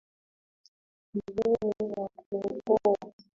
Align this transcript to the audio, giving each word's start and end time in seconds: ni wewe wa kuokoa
ni 1.13 1.21
wewe 1.37 1.73
wa 1.97 2.09
kuokoa 2.29 2.95